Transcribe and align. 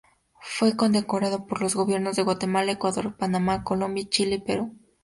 Fue 0.41 0.75
condecorado 0.75 1.45
por 1.45 1.61
los 1.61 1.75
gobiernos 1.75 2.15
de 2.15 2.23
Guatemala, 2.23 2.71
Ecuador, 2.71 3.15
Panamá, 3.17 3.63
Colombia, 3.63 4.07
Chile 4.09 4.37
y 4.37 4.41
Perú. 4.41 4.75